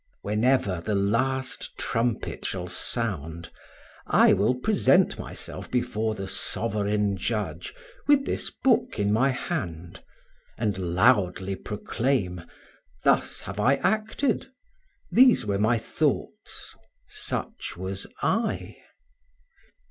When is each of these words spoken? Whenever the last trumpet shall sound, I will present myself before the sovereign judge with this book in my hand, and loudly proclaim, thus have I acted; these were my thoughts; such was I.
Whenever 0.23 0.81
the 0.81 0.95
last 0.95 1.77
trumpet 1.77 2.43
shall 2.43 2.67
sound, 2.67 3.51
I 4.07 4.33
will 4.33 4.55
present 4.55 5.19
myself 5.19 5.69
before 5.69 6.15
the 6.15 6.27
sovereign 6.27 7.17
judge 7.17 7.75
with 8.07 8.25
this 8.25 8.49
book 8.49 8.97
in 8.97 9.13
my 9.13 9.29
hand, 9.29 10.03
and 10.57 10.75
loudly 10.75 11.55
proclaim, 11.55 12.41
thus 13.03 13.41
have 13.41 13.59
I 13.59 13.75
acted; 13.75 14.47
these 15.11 15.45
were 15.45 15.59
my 15.59 15.77
thoughts; 15.77 16.73
such 17.07 17.77
was 17.77 18.07
I. 18.23 18.77